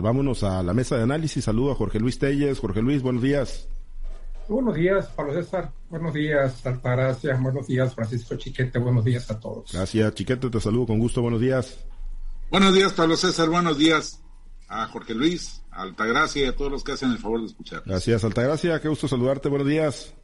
[0.00, 1.44] Vámonos a la mesa de análisis.
[1.44, 2.58] Saludo a Jorge Luis Telles.
[2.58, 3.68] Jorge Luis, buenos días.
[4.48, 5.72] Buenos días, Pablo César.
[5.88, 7.36] Buenos días, Altagracia.
[7.36, 8.78] Buenos días, Francisco Chiquete.
[8.78, 9.72] Buenos días a todos.
[9.72, 10.50] Gracias, Chiquete.
[10.50, 11.22] Te saludo con gusto.
[11.22, 11.78] Buenos días.
[12.50, 13.48] Buenos días, Pablo César.
[13.48, 14.20] Buenos días
[14.68, 17.82] a Jorge Luis, a Altagracia y a todos los que hacen el favor de escuchar.
[17.84, 18.80] Gracias, Altagracia.
[18.80, 19.48] Qué gusto saludarte.
[19.48, 20.14] Buenos días.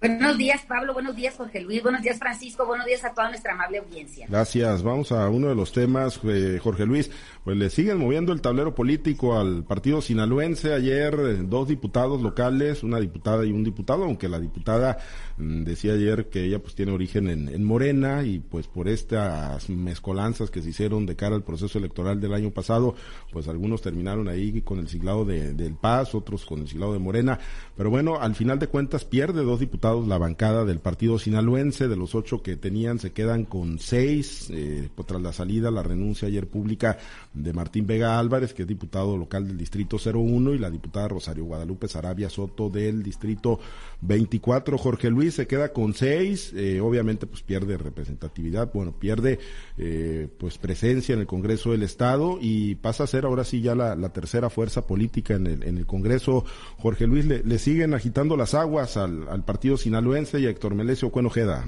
[0.00, 0.94] Buenos días, Pablo.
[0.94, 1.82] Buenos días, Jorge Luis.
[1.82, 2.64] Buenos días, Francisco.
[2.64, 4.26] Buenos días a toda nuestra amable audiencia.
[4.28, 4.84] Gracias.
[4.84, 7.10] Vamos a uno de los temas, eh, Jorge Luis.
[7.42, 10.72] Pues le siguen moviendo el tablero político al partido sinaloense.
[10.72, 14.98] Ayer eh, dos diputados locales, una diputada y un diputado, aunque la diputada
[15.36, 19.68] mm, decía ayer que ella pues tiene origen en, en, Morena y pues por estas
[19.68, 22.94] mezcolanzas que se hicieron de cara al proceso electoral del año pasado,
[23.32, 27.00] pues algunos terminaron ahí con el siglado de, del Paz, otros con el siglado de
[27.00, 27.40] Morena.
[27.76, 31.88] Pero bueno, al final de cuentas pierde dos diputados la bancada del partido sinaloense.
[31.88, 34.48] De los ocho que tenían, se quedan con seis.
[34.50, 36.98] Eh, tras la salida, la renuncia ayer pública
[37.32, 41.44] de Martín Vega Álvarez, que es diputado local del Distrito 01, y la diputada Rosario
[41.44, 43.58] Guadalupe Sarabia Soto del Distrito
[44.02, 44.76] 24.
[44.76, 46.52] Jorge Luis se queda con seis.
[46.54, 49.38] Eh, obviamente, pues pierde representatividad, bueno, pierde
[49.78, 53.74] eh, pues presencia en el Congreso del Estado y pasa a ser ahora sí ya
[53.74, 56.44] la, tercera fuerza política en el, en el Congreso.
[56.78, 61.10] Jorge Luis, le, le siguen agitando las aguas al, al partido sinaloense y Héctor Melesio
[61.10, 61.64] Cuenojeda.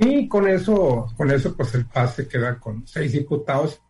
[0.00, 3.82] Sí, con eso, con eso pues el PAS se queda con seis diputados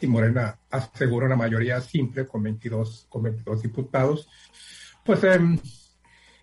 [0.00, 4.28] y Morena asegura una mayoría simple con 22, con 22 diputados.
[5.04, 5.58] Pues em,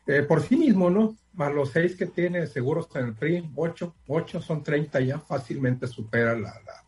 [0.07, 1.15] eh, por sí mismo, ¿no?
[1.33, 5.87] Más los seis que tiene seguros en el PRI, ocho, ocho son 30 ya fácilmente
[5.87, 6.83] supera la, la,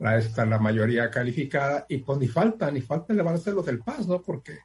[0.00, 3.54] la, esta, la mayoría calificada y pues ni falta, ni falta le van a hacer
[3.54, 4.20] los del PAS, ¿no?
[4.20, 4.58] Porque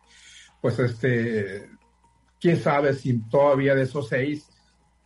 [0.59, 1.69] pues este
[2.39, 4.47] quién sabe si todavía de esos seis,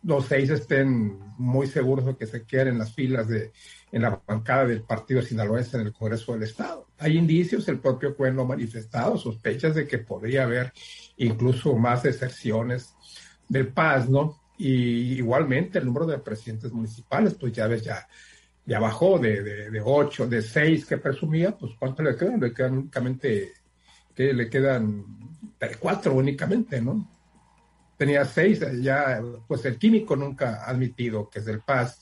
[0.02, 3.52] los seis estén muy seguros de que se queden en las filas de,
[3.90, 6.88] en la bancada del partido sinaloense en el Congreso del Estado.
[6.98, 10.72] Hay indicios, el propio Cuen lo ha manifestado, sospechas de que podría haber
[11.18, 12.94] incluso más deserciones
[13.48, 14.40] del PAS, ¿no?
[14.58, 18.06] Y igualmente el número de presidentes municipales, pues ya ves, ya,
[18.64, 22.40] ya bajó de, de, de ocho, de seis que presumía, pues ¿cuánto le quedan?
[22.40, 23.52] Le quedan únicamente,
[24.14, 25.04] que le quedan
[25.78, 27.08] cuatro únicamente, ¿no?
[27.96, 31.98] Tenía seis, ya, pues el químico nunca ha admitido que es del Paz.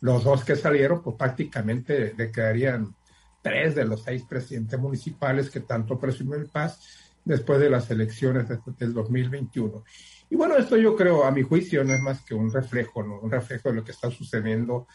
[0.00, 2.94] Los dos que salieron, pues prácticamente le quedarían
[3.42, 6.80] tres de los seis presidentes municipales que tanto presumió el Paz
[7.24, 9.84] después de las elecciones del 2021.
[10.30, 13.20] Y bueno, esto yo creo, a mi juicio, no es más que un reflejo, ¿no?
[13.20, 14.86] un reflejo de lo que está sucediendo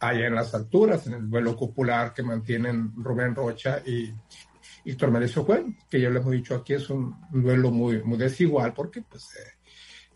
[0.00, 4.12] allá en las alturas, en el duelo popular que mantienen Rubén Rocha y,
[4.84, 8.72] y Tormedeso Juan, que ya lo hemos dicho aquí, es un, duelo muy, muy desigual
[8.72, 9.58] porque pues eh,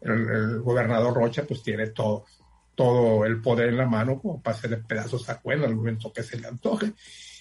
[0.04, 2.25] el, gobernador Rocha pues tiene todo,
[2.75, 6.22] todo el poder en la mano como para hacerle pedazos a Cuen al momento que
[6.22, 6.92] se le antoje.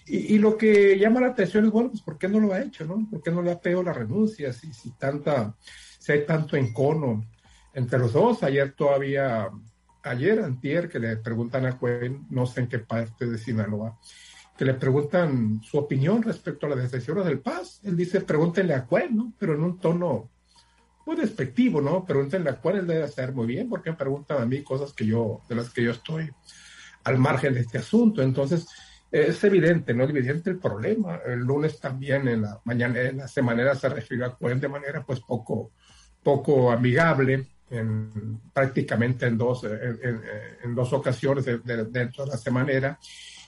[0.06, 2.84] Y, lo que llama la atención es, bueno, pues ¿por qué no lo ha hecho,
[2.84, 3.08] no?
[3.10, 4.52] ¿Por qué no le ha pegado la renuncia?
[4.52, 5.56] Si, si, tanta,
[5.98, 7.26] si hay tanto encono
[7.74, 8.44] entre los dos.
[8.44, 9.50] Ayer todavía,
[10.04, 13.98] ayer, antier, que le preguntan a Cuen, no sé en qué parte de Sinaloa,
[14.58, 17.80] que le preguntan su opinión respecto a las decisiones del Paz.
[17.84, 19.34] Él dice, pregúntenle a Cuen, ¿no?
[19.40, 20.33] Pero en un tono
[21.06, 22.06] muy despectivo, ¿no?
[22.06, 25.06] Pregúntenle a cuál él debe hacer muy bien, porque me preguntan a mí cosas que
[25.06, 26.30] yo, de las que yo estoy
[27.04, 28.22] al margen de este asunto.
[28.22, 28.66] Entonces,
[29.12, 30.06] es evidente, ¿no?
[30.06, 31.20] Es evidente el problema.
[31.26, 35.04] El lunes también en la mañana, en la semana se refirió a Cuen de manera
[35.04, 35.72] pues poco,
[36.24, 42.98] poco amigable, en, prácticamente en dos, en, dos ocasiones dentro de la semana.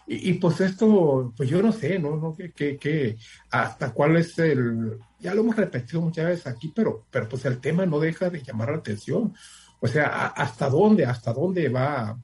[0.07, 2.15] Y, pues esto, pues yo no sé, ¿no?
[2.15, 2.35] ¿no?
[2.35, 3.17] ¿Qué, qué,
[3.49, 7.59] hasta cuál es el, ya lo hemos repetido muchas veces aquí, pero, pero pues el
[7.59, 9.33] tema no deja de llamar la atención.
[9.79, 12.15] O sea, ¿hasta dónde, hasta dónde va,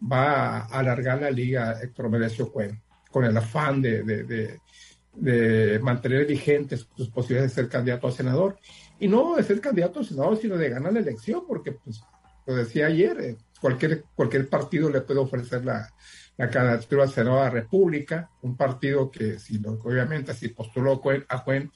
[0.00, 2.80] va a alargar la liga Héctor Merecio Cuen?
[3.10, 4.60] Con el afán de, de,
[5.14, 8.58] de, mantener vigentes sus posibilidades de ser candidato a senador.
[8.98, 12.00] Y no de ser candidato a senador, sino de ganar la elección, porque, pues,
[12.46, 15.86] lo decía ayer, eh, cualquier, cualquier partido le puede ofrecer la,
[16.38, 21.44] la candidatura a senador a la República, un partido que, si obviamente, si postuló a
[21.44, 21.72] Cuen,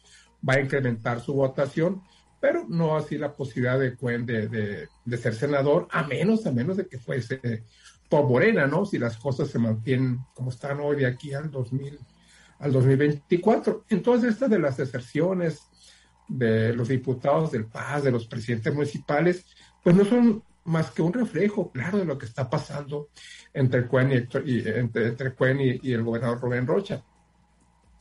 [0.48, 2.02] va a incrementar su votación,
[2.40, 6.86] pero no así la posibilidad de Cuen de, ser senador, a menos, a menos de
[6.86, 7.62] que fuese
[8.08, 8.84] por Morena, ¿no?
[8.84, 11.98] Si las cosas se mantienen como están hoy de aquí al 2000,
[12.58, 13.84] al 2024.
[13.88, 15.62] Entonces, estas de las deserciones
[16.28, 19.46] de los diputados del Paz, de los presidentes municipales,
[19.82, 23.08] pues no son más que un reflejo claro de lo que está pasando
[23.52, 25.34] entre Cuen y, entre,
[25.82, 27.02] y, el gobernador Rubén Rocha.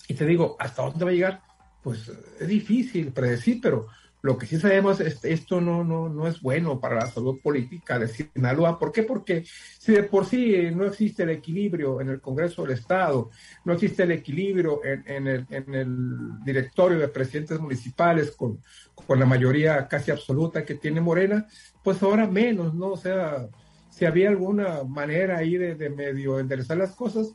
[0.08, 1.42] Y te digo, ¿hasta dónde va a llegar?
[1.84, 3.88] Pues es difícil predecir, pero
[4.24, 7.40] Lo que sí sabemos es que esto no, no, no es bueno para la salud
[7.42, 8.78] política de Sinaloa.
[8.78, 9.02] ¿Por qué?
[9.02, 9.44] Porque
[9.80, 13.32] si de por sí no existe el equilibrio en el Congreso del Estado,
[13.66, 18.60] no existe el equilibrio en, en el, directorio de presidentes municipales con,
[18.94, 21.48] con la mayoría casi absoluta que tiene Morena,
[21.84, 22.90] pues ahora menos, ¿no?
[22.90, 23.48] O sea,
[23.90, 27.34] si había alguna manera ahí de, de medio enderezar las cosas,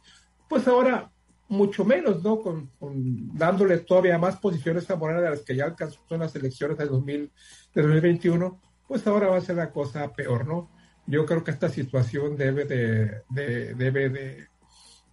[0.48, 1.10] pues ahora
[1.48, 2.40] mucho menos, ¿no?
[2.40, 6.78] Con, dándole todavía más posiciones a Morena de las que ya alcanzó en las elecciones
[6.78, 7.30] de, 2000,
[7.74, 10.70] de 2021, pues ahora va a ser la cosa peor, ¿no?
[11.06, 14.48] Yo creo que esta situación debe de, debe de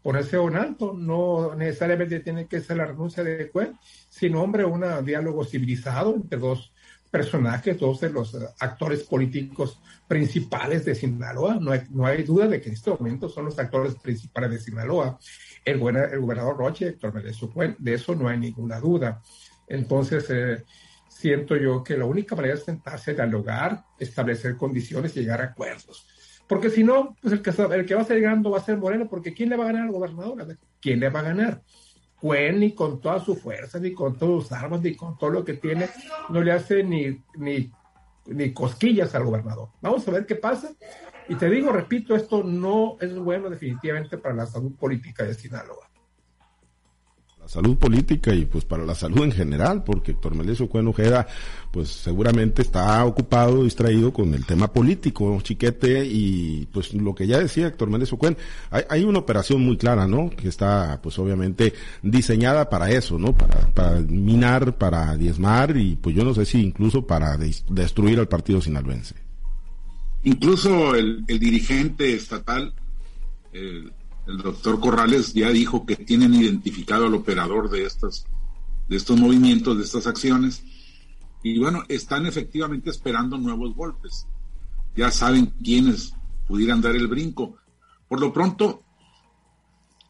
[0.01, 3.77] ponerse en alto, no necesariamente tiene que ser la renuncia de Cuen,
[4.09, 6.73] sino, hombre, un diálogo civilizado entre dos
[7.09, 11.59] personajes, dos de los actores políticos principales de Sinaloa.
[11.61, 14.59] No hay, no hay duda de que en este momento son los actores principales de
[14.59, 15.19] Sinaloa
[15.65, 19.21] el, gobernador Roche, Héctor de eso no hay ninguna duda.
[19.67, 20.63] Entonces, eh,
[21.07, 26.07] siento yo que la única manera es sentarse, dialogar, establecer condiciones y llegar a acuerdos.
[26.47, 28.77] Porque si no, pues el que, el que va a ser ganando va a ser
[28.77, 30.57] Moreno, porque ¿quién le va a ganar al gobernador?
[30.81, 31.61] ¿Quién le va a ganar?
[32.19, 35.45] Cuen ni con toda su fuerza, ni con todos sus armas, ni con todo lo
[35.45, 35.89] que tiene,
[36.29, 37.71] no le hace ni, ni,
[38.27, 39.69] ni cosquillas al gobernador.
[39.81, 40.73] Vamos a ver qué pasa.
[41.29, 45.89] Y te digo, repito, esto no es bueno definitivamente para la salud política de Sinaloa.
[47.43, 51.27] La salud política y pues para la salud en general, porque Héctor Melesio Cuen Ojeda
[51.71, 57.39] pues seguramente está ocupado, distraído con el tema político, chiquete, y pues lo que ya
[57.39, 58.37] decía Héctor Melesio Cuen,
[58.69, 60.29] hay, una operación muy clara, ¿no?
[60.29, 63.33] Que está pues obviamente diseñada para eso, ¿no?
[63.33, 68.29] Para, para minar, para diezmar y pues yo no sé si incluso para destruir al
[68.29, 69.22] partido sinaloense.
[70.23, 72.73] Incluso el, dirigente estatal,
[73.51, 73.93] el,
[74.25, 78.25] doctor Corrales, ya dijo que tienen identificado al operador de, estas,
[78.87, 80.63] de estos movimientos, de estas acciones,
[81.43, 84.25] y bueno, están efectivamente esperando nuevos golpes.
[84.95, 86.13] Ya saben quiénes
[86.47, 87.57] pudieran dar el brinco.
[88.07, 88.81] Por lo pronto,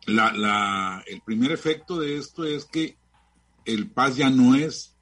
[0.05, 2.97] la, la, el primer efecto de esto es que
[3.65, 4.95] el Paz ya no es,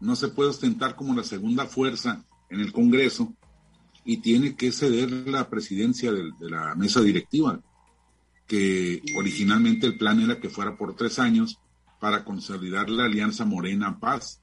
[0.00, 3.34] no se puede ostentar como la segunda fuerza en el Congreso,
[4.04, 7.60] y tiene que ceder la presidencia de, la mesa directiva,
[8.46, 11.58] que originalmente el plan era que fuera por tres años
[11.98, 14.40] para consolidar la alianza Morena Paz.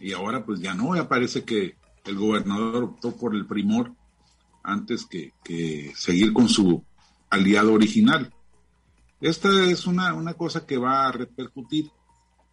[0.00, 3.92] Y ahora pues ya no, ya parece que el gobernador optó por el primor
[4.62, 5.32] antes que,
[5.94, 6.82] seguir con su
[7.28, 8.32] aliado original.
[9.20, 11.90] Esta es una, una, cosa que va a repercutir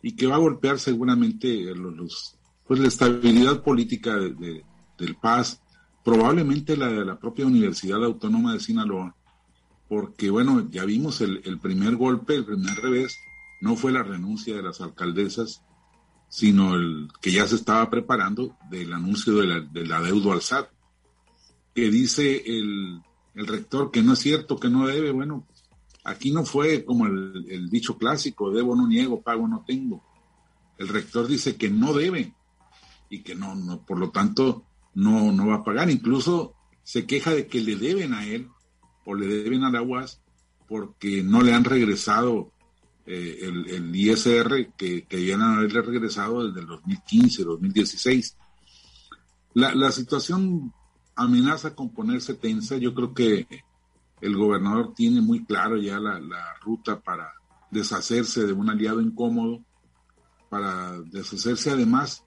[0.02, 2.38] y que va a golpear seguramente los,
[2.68, 5.62] pues la estabilidad política del Paz
[6.06, 9.16] probablemente la de la propia Universidad Autónoma de Sinaloa,
[9.90, 13.18] porque bueno, ya vimos el, primer golpe, el primer revés,
[13.60, 15.64] no fue la renuncia de las alcaldesas,
[16.30, 20.44] sino el que ya se estaba preparando del anuncio de la, de la deuda al
[20.44, 20.70] SAT,
[21.74, 23.02] que dice el,
[23.34, 25.48] el, rector que no es cierto, que no debe, bueno,
[26.04, 30.04] aquí no fue como el, el dicho clásico, debo no niego, pago no tengo.
[30.78, 32.36] El rector dice que no debe
[33.10, 35.92] y que no, no, por lo tanto, no, no va a pagar.
[35.92, 38.50] Incluso se queja de que le deben a él
[39.06, 40.22] o le deben a la UAS
[40.68, 42.52] porque no le han regresado
[43.06, 48.38] eh, el, ISR que, que debían haberle regresado desde el 2015, 2016.
[49.54, 50.74] La, la situación
[51.16, 52.78] amenaza con ponerse tensa.
[52.78, 53.48] Yo creo que
[54.22, 57.32] el gobernador tiene muy claro ya la, la ruta para
[57.70, 59.64] deshacerse de un aliado incómodo,
[60.50, 62.25] para deshacerse además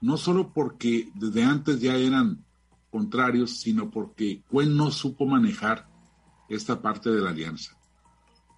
[0.00, 2.44] no solo porque desde antes ya eran
[2.90, 5.88] contrarios, sino porque Cuen no supo manejar
[6.48, 7.76] esta parte de la alianza.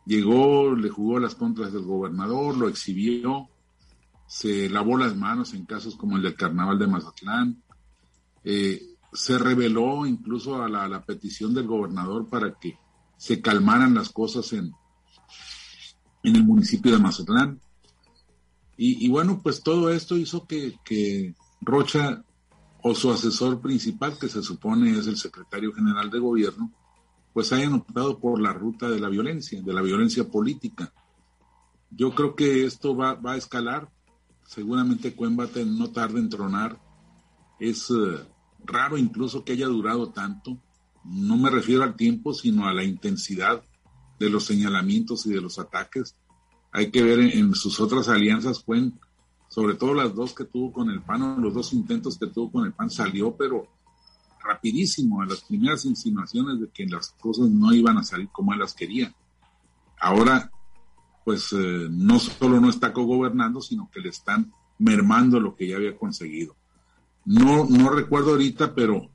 [0.07, 3.49] Llegó, le jugó las contras del gobernador, lo exhibió,
[4.27, 7.63] se lavó las manos en casos como el del carnaval de Mazatlán,
[8.45, 8.81] eh,
[9.13, 12.79] se reveló incluso a la, petición del gobernador para que
[13.17, 14.73] se calmaran las cosas en,
[16.23, 17.61] en el municipio de Mazatlán.
[18.81, 22.23] Y, bueno, pues todo esto hizo que, Rocha
[22.81, 26.73] o su asesor principal, que se supone es el secretario general de gobierno,
[27.33, 30.93] pues hayan optado por la ruta de la violencia, de la violencia política.
[31.91, 33.91] Yo creo que esto va, a escalar.
[34.47, 36.81] Seguramente Cuémbate no tarde en tronar.
[37.59, 38.25] Es eh,
[38.65, 40.57] raro incluso que haya durado tanto.
[41.03, 43.61] No me refiero al tiempo, sino a la intensidad
[44.21, 46.15] de los señalamientos y de los ataques
[46.73, 48.91] hay que ver en, sus otras alianzas, fue
[49.49, 52.67] sobre todo las dos que tuvo con el PAN, los dos intentos que tuvo con
[52.67, 53.67] el PAN, salió, pero
[54.43, 58.61] rapidísimo, a las primeras insinuaciones de que las cosas no iban a salir como él
[58.61, 59.15] las quería.
[60.01, 60.51] Ahora,
[61.25, 65.77] pues eh, no solo no está cogobernando, sino que le están mermando lo que ya
[65.77, 66.57] había conseguido.
[67.25, 69.11] No, no recuerdo ahorita, pero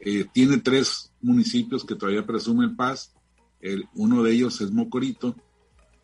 [0.00, 3.12] eh, tiene tres municipios que todavía presumen paz.
[3.60, 5.36] El, uno de ellos es Mocorito,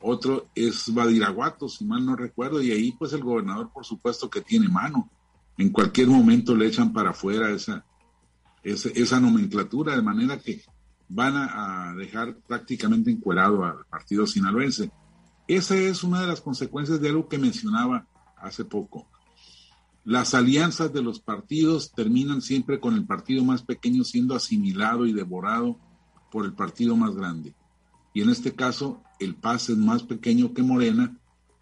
[0.03, 4.41] otro es Badiraguato, si mal no recuerdo, y ahí pues el gobernador por supuesto que
[4.41, 5.11] tiene mano.
[5.59, 7.85] En cualquier momento le echan para afuera esa,
[8.63, 10.63] esa, nomenclatura, de manera que
[11.09, 14.91] van a, dejar prácticamente encuerado al partido sinaloense.
[15.47, 18.07] Esa es una de las consecuencias de algo que mencionaba
[18.37, 19.07] hace poco.
[20.05, 25.13] Las alianzas de los partidos terminan siempre con el partido más pequeño siendo asimilado y
[25.13, 25.79] devorado
[26.31, 27.55] por el partido más grande.
[28.14, 31.16] Y en este caso, el PAS es más pequeño que Morena,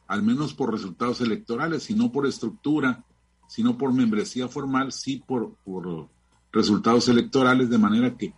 [0.07, 3.05] al menos por resultados electorales, y no por estructura,
[3.49, 6.09] sino por membresía formal, sí por, por
[6.53, 8.35] resultados electorales, de manera que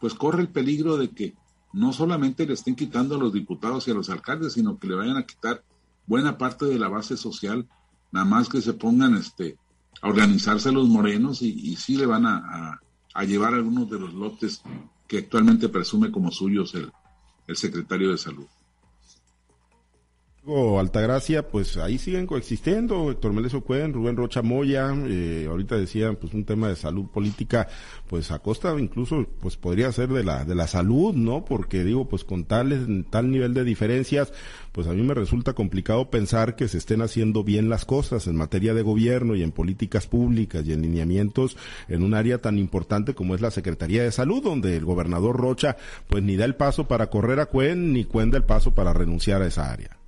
[0.00, 1.34] pues corre el peligro de que
[1.72, 4.94] no solamente le estén quitando a los diputados y a los alcaldes, sino que le
[4.94, 5.64] vayan a quitar
[6.06, 7.68] buena parte de la base social,
[8.12, 9.58] nada más que se pongan este,
[10.00, 12.80] a organizarse los morenos y, sí le van a,
[13.14, 14.62] a, llevar algunos de los lotes
[15.06, 16.92] que actualmente presume como suyos el,
[17.46, 18.46] el secretario de salud.
[20.48, 26.34] Altagracia, pues ahí siguen coexistiendo, Héctor Meleso Cuen, Rubén Rocha Moya, eh, ahorita decían pues
[26.34, 27.66] un tema de salud política,
[28.06, 31.44] pues a costa incluso pues podría ser de la, de la salud, ¿no?
[31.44, 34.32] Porque digo, pues con tal, tal nivel de diferencias,
[34.70, 38.36] pues a mí me resulta complicado pensar que se estén haciendo bien las cosas en
[38.36, 41.56] materia de gobierno y en políticas públicas y en lineamientos
[41.88, 45.76] en un área tan importante como es la Secretaría de Salud, donde el gobernador Rocha
[46.06, 48.92] pues ni da el paso para correr a Cuen, ni Cuen da el paso para
[48.92, 50.05] renunciar a esa área.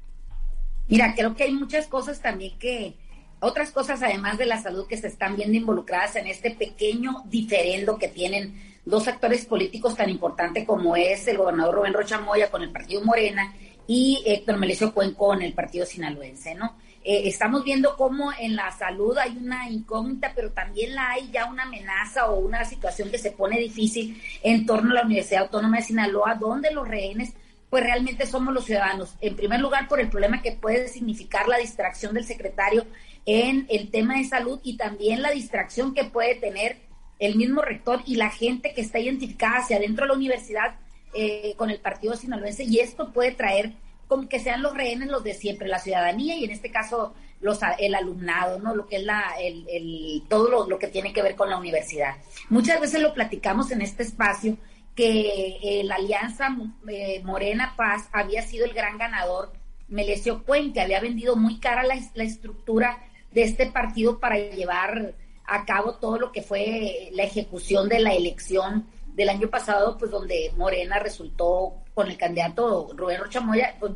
[0.89, 2.95] Mira, creo que hay muchas cosas también que,
[3.41, 7.99] otras cosas además de la salud que se están viendo involucradas en este pequeño diferendo
[7.99, 12.63] que tienen dos actores políticos tan importantes como es el gobernador Rubén Rocha Moya con
[12.63, 13.55] el partido Morena
[13.87, 16.77] y Héctor Melesio Cuen con el partido sinaloense, ¿no?
[17.05, 21.47] Eh, estamos viendo cómo en la salud hay una incógnita, pero también la hay ya
[21.47, 25.77] una amenaza o una situación que se pone difícil en torno a la Universidad Autónoma
[25.77, 27.33] de Sinaloa, donde los rehenes
[27.71, 29.15] pues realmente somos los ciudadanos.
[29.21, 32.87] En primer lugar, por el problema que puede significar la distracción del secretario
[33.27, 36.79] en el tema de salud y también la distracción que puede tener
[37.19, 40.77] el mismo rector y la gente que está identificada hacia adentro de la universidad
[41.15, 43.73] eh, con el partido sinaloense y esto puede traer
[44.07, 47.61] como que sean los rehenes los de siempre, la ciudadanía y en este caso los,
[47.79, 48.75] el alumnado, ¿no?
[48.75, 51.59] Lo que es la, el, el todo lo, lo que tiene que ver con la
[51.59, 52.17] universidad.
[52.49, 54.57] Muchas veces lo platicamos en este espacio
[54.99, 56.49] que eh, la alianza
[56.89, 59.53] eh, Morena Paz había sido el gran ganador.
[59.87, 62.99] Melesio Cuenca había vendido muy cara la, estructura
[63.31, 65.15] de este partido para llevar
[65.45, 70.11] a cabo todo lo que fue la ejecución de la elección del año pasado, pues
[70.11, 73.93] donde Morena resultó con el candidato Rubén Rocha Moya, pues,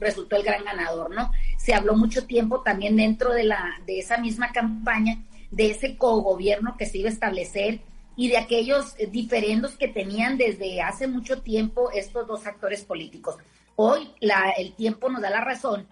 [0.00, 1.30] resultó el gran ganador, ¿no?
[1.58, 6.74] Se habló mucho tiempo también dentro de la de esa misma campaña de ese cogobierno
[6.78, 7.80] que se iba a establecer
[8.18, 13.36] y de aquellos eh, diferendos que tenían desde hace mucho tiempo estos dos actores políticos.
[13.76, 15.86] Hoy la, el tiempo nos da la razón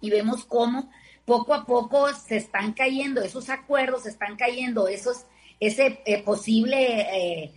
[0.00, 0.88] y vemos cómo
[1.24, 5.26] poco a poco se están cayendo esos acuerdos, se están cayendo esos,
[5.58, 7.52] ese eh, posible eh,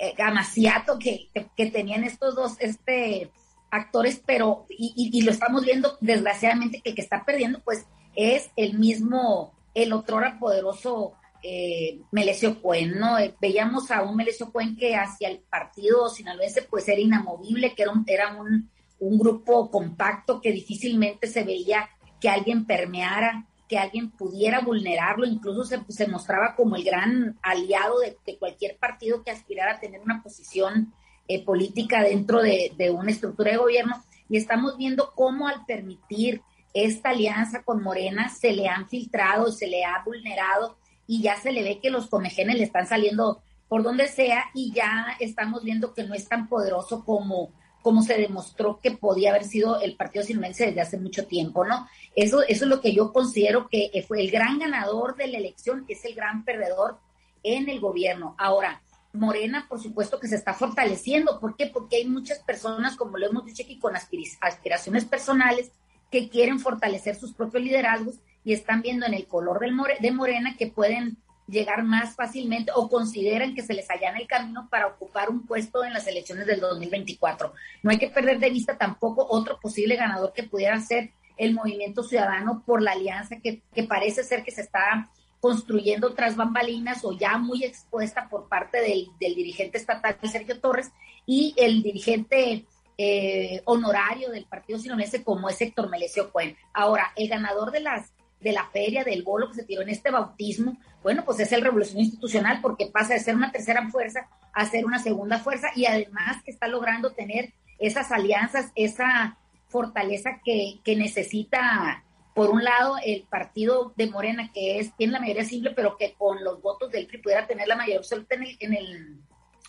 [0.00, 3.30] eh amaciato que, que, tenían estos dos este,
[3.70, 8.50] actores, pero, y, y, lo estamos viendo desgraciadamente que el que está perdiendo, pues es
[8.56, 13.18] el mismo, el otrora poderoso eh, Melesio Cuen, ¿no?
[13.18, 17.82] Eh, veíamos a un Melesio Cuen que hacia el partido sinaloense pues era inamovible, que
[17.82, 18.70] era un, era un,
[19.00, 25.64] un grupo compacto que difícilmente se veía que alguien permeara, que alguien pudiera vulnerarlo, incluso
[25.64, 30.22] se, se mostraba como el gran aliado de, cualquier partido que aspirara a tener una
[30.22, 30.92] posición
[31.26, 34.04] eh, política dentro de, de una estructura de gobierno.
[34.28, 36.42] Y estamos viendo cómo al permitir
[36.74, 41.52] esta alianza con Morena se le han filtrado, se le ha vulnerado y ya se
[41.52, 45.94] le ve que los comejenes le están saliendo por donde sea y ya estamos viendo
[45.94, 47.50] que no es tan poderoso como,
[47.82, 51.88] como se demostró que podía haber sido el partido sinaloense desde hace mucho tiempo, ¿no?
[52.14, 55.84] Eso, eso es lo que yo considero que fue el gran ganador de la elección,
[55.88, 56.98] es el gran perdedor
[57.42, 58.34] en el gobierno.
[58.38, 58.82] Ahora,
[59.12, 61.38] Morena, por supuesto que se está fortaleciendo.
[61.38, 61.66] ¿Por qué?
[61.66, 65.70] Porque hay muchas personas, como lo hemos dicho aquí, con aspiraciones personales
[66.10, 70.56] que quieren fortalecer sus propios liderazgos y están viendo en el color del de Morena
[70.56, 75.28] que pueden llegar más fácilmente o consideran que se les allana el camino para ocupar
[75.28, 77.52] un puesto en las elecciones del 2024.
[77.82, 82.02] No hay que perder de vista tampoco otro posible ganador que pudiera ser el movimiento
[82.02, 87.18] ciudadano por la alianza que, que parece ser que se está construyendo tras bambalinas o
[87.18, 90.92] ya muy expuesta por parte del, del dirigente estatal Sergio Torres
[91.26, 92.64] y el dirigente
[92.96, 96.56] eh, honorario del partido sinonense como es Héctor Melesio Cuen.
[96.72, 100.10] Ahora, el ganador de las de la feria, del bolo que se tiró en este
[100.10, 104.66] bautismo, bueno, pues es el revolución institucional porque pasa de ser una tercera fuerza a
[104.66, 110.80] ser una segunda fuerza y además que está logrando tener esas alianzas, esa fortaleza que,
[110.84, 115.72] que necesita, por un lado, el partido de Morena, que es, tiene la mayoría simple,
[115.74, 118.74] pero que con los votos del PRI pudiera tener la mayoría absoluta en el, en
[118.74, 119.20] el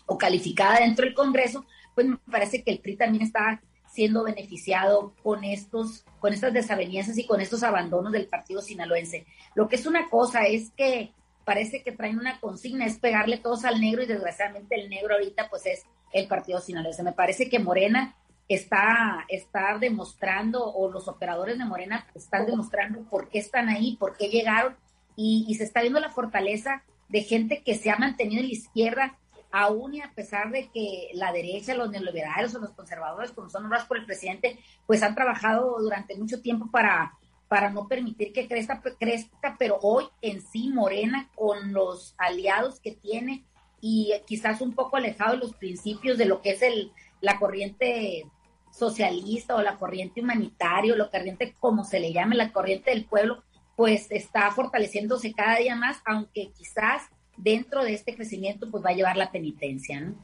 [0.05, 1.65] o calificada dentro del Congreso,
[1.95, 3.61] pues me parece que el PRI también está
[3.93, 9.27] siendo beneficiado con estos, con estas desavenencias y con estos abandonos del partido sinaloense.
[9.53, 11.11] Lo que es una cosa es que
[11.45, 15.47] parece que traen una consigna, es pegarle todos al negro y desgraciadamente el negro ahorita
[15.47, 17.03] pues es el partido sinaloense.
[17.03, 18.15] Me parece que Morena
[18.47, 24.17] está, está demostrando, o los operadores de Morena están demostrando por qué están ahí, por
[24.17, 24.75] qué llegaron,
[25.15, 28.53] y, y se está viendo la fortaleza de gente que se ha mantenido en la
[28.53, 29.19] izquierda
[29.53, 33.61] aún y a pesar de que la derecha, los neoliberales o los conservadores, como son
[33.61, 34.57] nombrados por el presidente,
[34.87, 37.13] pues han trabajado durante mucho tiempo para,
[37.47, 42.93] para no permitir que crezca, crezca, pero hoy en sí Morena, con los aliados que
[42.93, 43.45] tiene
[43.79, 46.91] y quizás un poco alejado de los principios de lo que es el,
[47.21, 48.25] la corriente
[48.71, 53.05] socialista o la corriente humanitaria o la corriente como se le llame, la corriente del
[53.05, 53.43] pueblo,
[53.75, 57.03] pues está fortaleciéndose cada día más, aunque quizás
[57.37, 60.15] dentro de este crecimiento pues va a llevar la penitencia, ¿no?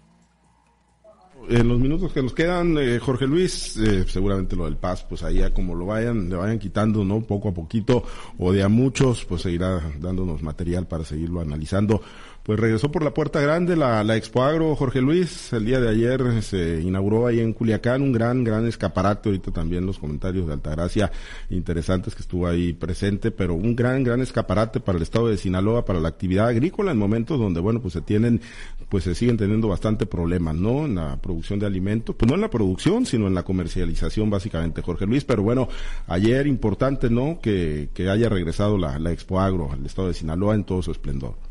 [1.47, 5.23] En los minutos que nos quedan, eh, Jorge Luis, eh, seguramente lo del Paz, pues
[5.23, 7.21] ahí como lo vayan, le vayan quitando, ¿no?
[7.21, 8.03] Poco a poquito,
[8.37, 12.01] o de a muchos, pues seguirá dándonos material para seguirlo analizando
[12.50, 15.53] pues regresó por la puerta grande la, la Expo Agro Jorge Luis.
[15.53, 19.29] El día de ayer se inauguró ahí en Culiacán un gran, gran escaparate.
[19.29, 21.12] Ahorita también los comentarios de Altagracia
[21.51, 25.86] interesantes que estuvo ahí presente, pero un gran, gran escaparate para el estado de Sinaloa,
[25.86, 28.41] para la actividad agrícola en momentos donde, bueno, pues se tienen,
[28.89, 30.86] pues se siguen teniendo bastante problemas, ¿no?
[30.86, 34.82] En la producción de alimentos, pues no en la producción, sino en la comercialización básicamente,
[34.82, 35.24] Jorge Luis.
[35.24, 35.70] Pero bueno,
[36.08, 37.39] ayer importante, ¿no?
[37.39, 40.89] Que, que haya regresado la, la Expo Agro al estado de Sinaloa en todo su
[40.89, 41.49] esplendor.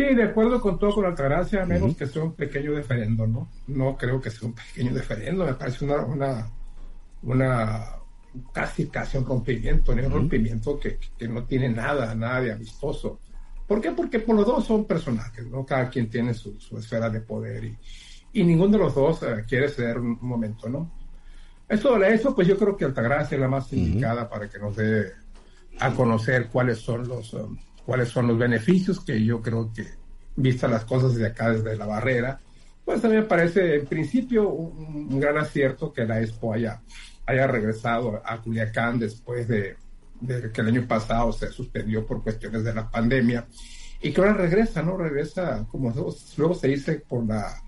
[0.00, 3.50] Sí, de acuerdo con todo con Altagracia, a menos que sea un pequeño diferendo, ¿no?
[3.66, 6.50] No creo que sea un pequeño diferendo, me parece una, una,
[7.22, 7.84] una
[8.50, 13.18] casi casi un rompimiento, un rompimiento que, que, no tiene nada, nada de amistoso.
[13.66, 13.90] ¿Por qué?
[13.90, 15.66] Porque por los dos son personajes, ¿no?
[15.66, 17.76] Cada quien tiene su, su esfera de poder y,
[18.32, 20.90] y, ninguno de los dos uh, quiere ceder un, momento, ¿no?
[21.68, 25.12] Eso, eso, pues yo creo que Altagracia es la más indicada para que nos dé
[25.78, 27.34] a conocer cuáles son los...
[27.34, 27.58] Um,
[27.90, 29.84] cuáles son los beneficios, que yo creo que,
[30.36, 32.38] vistas las cosas de acá desde la barrera,
[32.84, 36.80] pues también me parece en principio un, gran acierto que la Expo haya,
[37.26, 39.76] haya regresado a Culiacán después de,
[40.54, 43.48] que el año pasado se suspendió por cuestiones de la pandemia
[44.00, 44.96] y que ahora regresa, ¿no?
[44.96, 45.92] Regresa, como
[46.36, 47.60] luego se dice, por la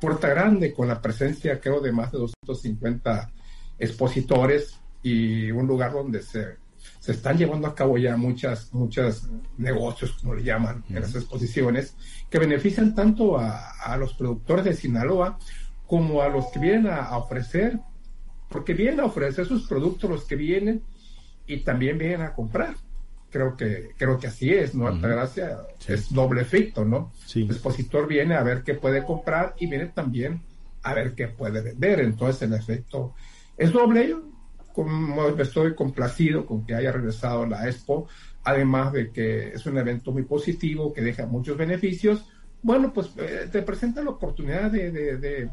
[0.00, 3.30] puerta grande, con la presencia, creo, de más de 250
[3.78, 6.56] expositores y un lugar donde se
[7.00, 11.96] se están llevando a cabo ya muchas, muchos negocios, como le llaman, en las exposiciones,
[12.28, 15.38] que benefician tanto a, los productores de Sinaloa
[15.86, 17.80] como a los que vienen a, ofrecer,
[18.50, 20.82] porque vienen a ofrecer sus productos los que vienen
[21.46, 22.74] y también vienen a comprar.
[23.30, 24.92] Creo que, creo que así es, ¿no?
[25.00, 25.58] Gracia
[25.88, 27.12] es doble efecto, ¿no?
[27.34, 30.42] El expositor viene a ver qué puede comprar y viene también
[30.82, 32.00] a ver qué puede vender.
[32.00, 33.14] Entonces, el efecto
[33.56, 34.16] es doble
[34.72, 38.08] como estoy complacido con que haya regresado la Expo,
[38.44, 42.26] además de que es un evento muy positivo, que deja muchos beneficios,
[42.62, 45.50] bueno, pues eh, te presenta la oportunidad de, de, de,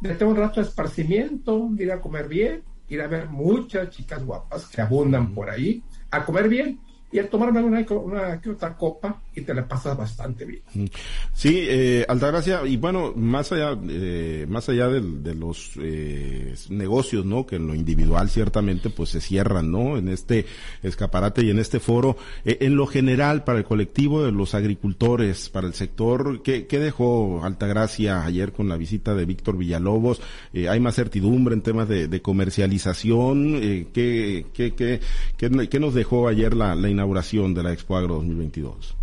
[0.00, 4.24] tener un rato de esparcimiento, de ir a comer bien, ir a ver muchas chicas
[4.24, 6.80] guapas que abundan por ahí, a comer bien
[7.12, 10.62] y a tomarme una, una que otra copa y te la pasas bastante bien.
[10.74, 10.84] Mm.
[11.32, 17.46] Sí, eh, Altagracia, y bueno, más allá, eh, más allá de, los eh, negocios, ¿no?
[17.46, 19.96] Que en lo individual ciertamente pues se cierran, ¿no?
[19.96, 20.46] En este
[20.82, 25.48] escaparate y en este foro, eh, en lo general para el colectivo de los agricultores,
[25.48, 30.20] para el sector, ¿qué, qué dejó Altagracia ayer con la visita de Víctor Villalobos?
[30.52, 33.60] Eh, ¿Hay más certidumbre en temas de, comercialización?
[33.92, 35.00] ¿qué, qué, qué,
[35.36, 38.94] qué, qué, nos dejó ayer la, la inauguración de la Expo Agro 2022?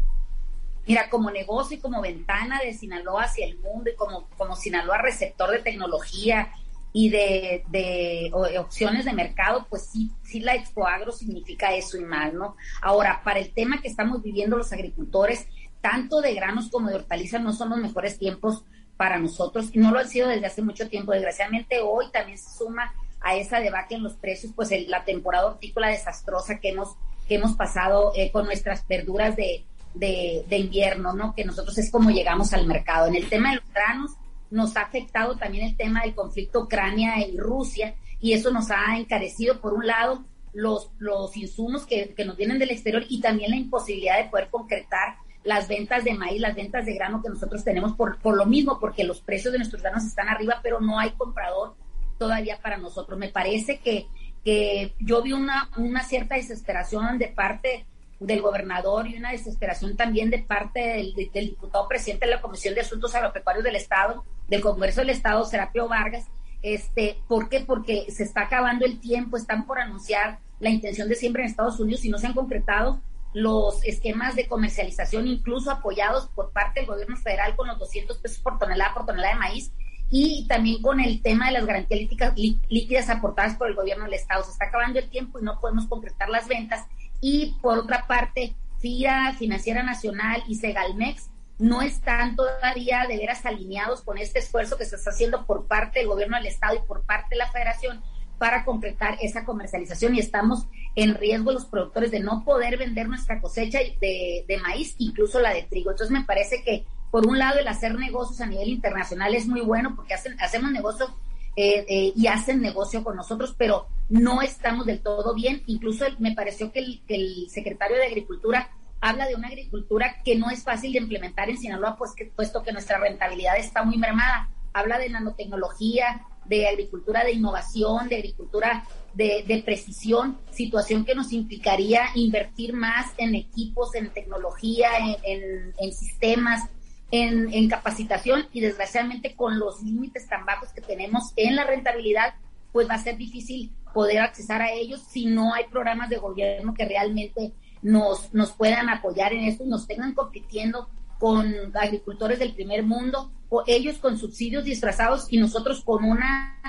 [0.85, 4.99] Mira, como negocio y como ventana de Sinaloa hacia el mundo y como, como Sinaloa
[4.99, 6.49] receptor de tecnología
[6.93, 12.01] y de, de, opciones de mercado, pues sí, sí la Expo Agro significa eso y
[12.01, 12.55] más, ¿no?
[12.81, 15.47] Ahora, para el tema que estamos viviendo los agricultores,
[15.81, 18.63] tanto de granos como de hortalizas no son los mejores tiempos
[18.95, 21.11] para nosotros y no lo han sido desde hace mucho tiempo.
[21.11, 25.89] Desgraciadamente hoy también se suma a esa debacle en los precios, pues la temporada hortícola
[25.89, 26.95] desastrosa que hemos,
[27.27, 31.33] que hemos pasado eh, con nuestras verduras de, de, invierno, ¿no?
[31.35, 33.07] Que nosotros es como llegamos al mercado.
[33.07, 34.11] En el tema de los granos
[34.49, 38.97] nos ha afectado también el tema del conflicto Ucrania y Rusia y eso nos ha
[38.97, 43.51] encarecido por un lado los, los insumos que, que nos vienen del exterior y también
[43.51, 47.63] la imposibilidad de poder concretar las ventas de maíz, las ventas de grano que nosotros
[47.63, 50.99] tenemos por, por lo mismo, porque los precios de nuestros granos están arriba, pero no
[50.99, 51.75] hay comprador
[52.17, 53.17] todavía para nosotros.
[53.17, 54.07] Me parece que,
[54.47, 57.85] que yo vi una, una cierta desesperación de parte
[58.21, 62.79] del gobernador y una desesperación también de parte del, diputado presidente de la Comisión de
[62.79, 66.27] Asuntos Agropecuarios del Estado, del Congreso del Estado, Serapio Vargas.
[66.61, 67.59] Este, ¿Por qué?
[67.59, 71.81] Porque se está acabando el tiempo, están por anunciar la intención de siembra en Estados
[71.81, 73.01] Unidos y no se han concretado
[73.33, 78.39] los esquemas de comercialización, incluso apoyados por parte del gobierno federal con los 200 pesos
[78.39, 79.73] por tonelada por tonelada de maíz
[80.09, 82.33] y también con el tema de las garantías
[82.69, 84.43] líquidas aportadas por el gobierno del Estado.
[84.43, 86.85] Se está acabando el tiempo y no podemos concretar las ventas.
[87.19, 94.01] Y por otra parte, FIRA, Financiera Nacional y Segalmex no están todavía de veras alineados
[94.01, 97.03] con este esfuerzo que se está haciendo por parte del gobierno del Estado y por
[97.03, 98.01] parte de la Federación
[98.37, 103.41] para concretar esa comercialización y estamos en riesgo los productores de no poder vender nuestra
[103.41, 105.91] cosecha de, maíz, incluso la de trigo.
[105.91, 109.61] Entonces me parece que por un lado el hacer negocios a nivel internacional es muy
[109.61, 111.09] bueno porque hacen, hacemos negocios
[111.55, 115.63] eh, eh, y hacen negocio con nosotros, pero no estamos del todo bien.
[115.65, 118.69] Incluso me pareció que el, que el secretario de Agricultura
[119.01, 122.63] habla de una agricultura que no es fácil de implementar en Sinaloa, pues que, puesto
[122.63, 124.49] que nuestra rentabilidad está muy mermada.
[124.73, 132.09] Habla de nanotecnología, de agricultura de innovación, de agricultura de, precisión, situación que nos implicaría
[132.13, 134.89] invertir más en equipos, en tecnología,
[135.23, 136.69] en, sistemas,
[137.11, 142.35] en, capacitación y desgraciadamente con los límites tan bajos que tenemos en la rentabilidad,
[142.71, 146.73] pues va a ser difícil poder accesar a ellos si no hay programas de gobierno
[146.73, 150.89] que realmente nos, nos puedan apoyar en esto y nos tengan compitiendo
[151.19, 156.61] con agricultores del primer mundo, o ellos con subsidios disfrazados y nosotros con una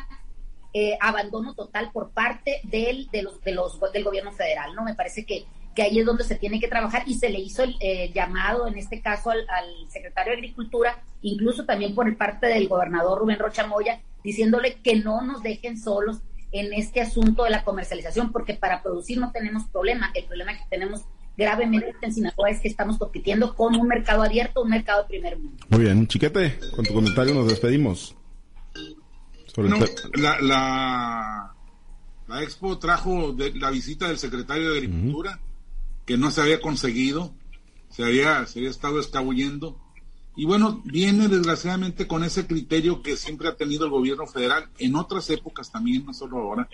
[0.72, 4.84] eh, abandono total por parte del, de los, de los, del gobierno federal, ¿no?
[4.84, 5.44] Me parece que,
[5.78, 8.66] que ahí es donde se tiene que trabajar y se le hizo el eh, llamado,
[8.66, 9.44] en este caso, al,
[9.88, 14.96] secretario de Agricultura, incluso también por el parte del gobernador Rubén Rocha Moya, diciéndole que
[14.96, 16.18] no nos dejen solos
[16.50, 20.64] en este asunto de la comercialización, porque para producir no tenemos problema, el problema que
[20.68, 21.02] tenemos
[21.36, 25.38] gravemente en Sinaloa es que estamos compitiendo con un mercado abierto, un mercado de primer
[25.38, 25.64] mundo.
[25.68, 28.16] Muy bien, Chiquete, con tu comentario nos despedimos.
[29.54, 31.54] la, la,
[32.26, 35.38] la, Expo trajo de, la visita del secretario de Agricultura,
[36.08, 37.34] que no se había conseguido,
[37.90, 39.78] se había, se había estado escabullendo.
[40.36, 44.96] Y bueno, viene desgraciadamente con ese criterio que siempre ha tenido el gobierno federal, en
[44.96, 46.66] otras épocas también, no solo ahora,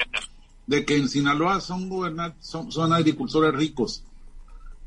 [0.68, 1.90] de que en Sinaloa son,
[2.38, 4.04] son, son agricultores ricos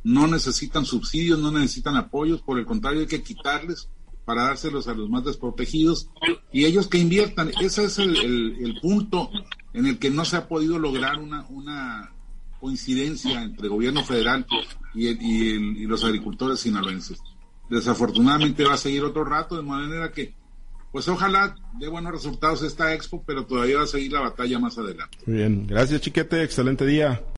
[0.05, 3.89] no necesitan subsidios, no necesitan apoyos, por el contrario hay que quitarles
[4.23, 6.09] para dárselos a los más desprotegidos
[6.53, 7.51] y ellos que inviertan.
[7.59, 9.29] Ese es el, punto
[9.73, 12.13] en el que no se ha podido lograr una
[12.59, 14.45] coincidencia entre el gobierno federal
[14.93, 17.19] y, y, los agricultores sinaloenses.
[17.69, 20.33] Desafortunadamente va a seguir otro rato, de manera que,
[20.91, 24.77] pues ojalá dé buenos resultados esta expo, pero todavía va a seguir la batalla más
[24.77, 25.17] adelante.
[25.25, 27.21] Muy bien, gracias Chiquete, excelente día.